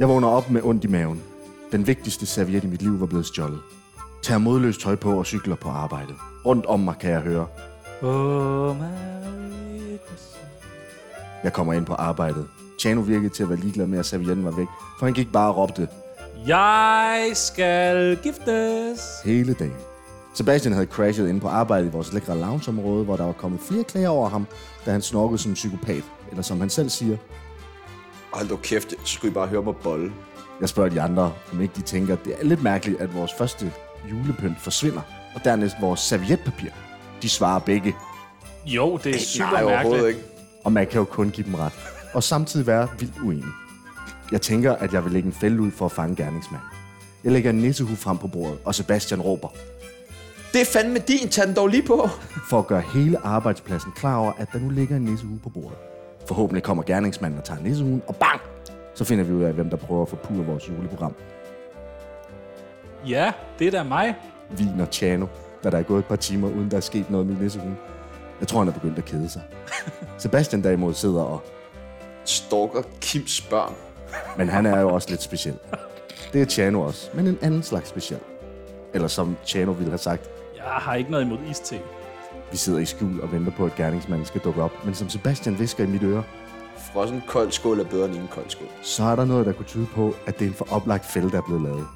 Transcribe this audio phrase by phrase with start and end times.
[0.00, 1.22] Jeg vågner op med ondt i maven.
[1.72, 3.58] Den vigtigste serviet i mit liv var blevet stjålet.
[4.22, 6.14] Tager modløst tøj på og cykler på arbejdet.
[6.46, 7.46] Rundt om mig kan jeg høre.
[8.02, 8.76] Oh.
[11.44, 12.48] Jeg kommer ind på arbejdet.
[12.80, 14.66] Chano virkede til at være ligeglad med, at servietten var væk,
[14.98, 15.88] for han gik bare og råbte
[16.46, 19.00] Jeg skal giftes.
[19.24, 19.76] hele dagen.
[20.34, 23.84] Sebastian havde crashet ind på arbejdet i vores lækre loungeområde, hvor der var kommet flere
[23.84, 24.46] klager over ham,
[24.86, 26.04] da han snorkede som en psykopat.
[26.30, 27.16] Eller som han selv siger,
[28.32, 30.12] Hold da kæft, så skulle I bare høre mig bolle.
[30.60, 33.32] Jeg spørger de andre, om ikke de tænker, at det er lidt mærkeligt, at vores
[33.38, 33.72] første
[34.10, 35.00] julepynt forsvinder,
[35.34, 36.70] og dernæst vores servietpapir.
[37.22, 37.94] De svarer begge,
[38.66, 40.06] Jo, det er super Nej, mærkeligt.
[40.06, 40.20] ikke.
[40.64, 41.72] og man kan jo kun give dem ret,
[42.14, 43.44] og samtidig være vildt uenig.
[44.32, 46.68] Jeg tænker, at jeg vil lægge en fælde ud for at fange gerningsmanden.
[47.24, 49.48] Jeg lægger en nissehue frem på bordet, og Sebastian råber,
[50.52, 52.08] Det er fandme din, tag den dog lige på.
[52.50, 55.78] for at gøre hele arbejdspladsen klar over, at der nu ligger en nissehue på bordet.
[56.30, 58.40] Forhåbentlig kommer gerningsmanden og tager nissehuen, og bang!
[58.94, 61.14] Så finder vi ud af, hvem der prøver at forpure vores juleprogram.
[63.08, 64.14] Ja, det er da mig.
[64.50, 65.26] Vin og Chano,
[65.64, 67.78] da der er gået et par timer, uden der er sket noget med nissehuen.
[68.40, 69.42] Jeg tror, han er begyndt at kede sig.
[70.18, 71.42] Sebastian derimod sidder og...
[72.24, 73.74] Stalker Kims børn.
[74.36, 75.58] Men han er jo også lidt speciel.
[76.32, 78.20] Det er Chano også, men en anden slags speciel.
[78.94, 81.80] Eller som Chano ville have sagt, Jeg har ikke noget imod iste.
[82.50, 84.84] Vi sidder i skjul og venter på, at gerningsmanden skal dukke op.
[84.84, 86.22] Men som Sebastian visker i mit øre,
[86.92, 88.66] Frossen kold skål er bedre end ingen kold skål.
[88.82, 91.30] så er der noget, der kunne tyde på, at det er en for oplagt fælde,
[91.30, 91.86] der er blevet lavet.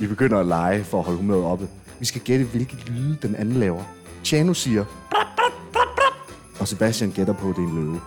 [0.00, 1.68] Vi begynder at lege for at holde humøret oppe.
[1.98, 3.82] Vi skal gætte, hvilke lyde den anden laver.
[4.24, 4.84] Chano siger...
[5.10, 8.00] "Brap, brap, brap, brap." Og Sebastian gætter på, at det er en løve.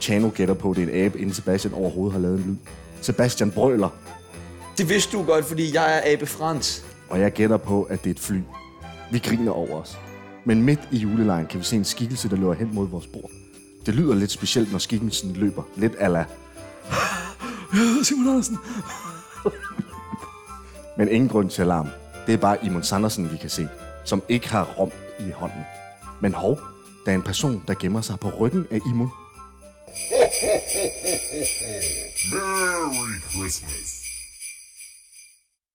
[0.00, 2.56] Chano gætter på, at det er en abe, inden Sebastian overhovedet har lavet en lyd.
[3.00, 3.88] Sebastian brøler,
[4.78, 6.84] Det vidste du godt, fordi jeg er Abe Frans.
[7.10, 8.38] og jeg gætter på, at det er et fly.
[9.12, 9.98] Vi griner over os.
[10.44, 13.30] Men midt i julelejen kan vi se en skikkelse, der løber hen mod vores bord.
[13.86, 15.62] Det lyder lidt specielt, når skikkelsen løber.
[15.76, 16.24] Lidt ala.
[18.04, 18.58] Simon Andersen.
[20.98, 21.88] Men ingen grund til alarm.
[22.26, 23.68] Det er bare Imon Sandersen, vi kan se,
[24.04, 24.90] som ikke har rom
[25.20, 25.60] i hånden.
[26.20, 26.58] Men hov,
[27.06, 29.10] der er en person, der gemmer sig på ryggen af Imon.
[32.32, 33.83] Merry Christmas.